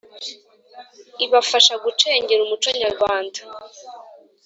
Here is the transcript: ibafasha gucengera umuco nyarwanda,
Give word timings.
ibafasha 1.25 1.73
gucengera 1.83 2.41
umuco 2.43 2.69
nyarwanda, 2.81 3.39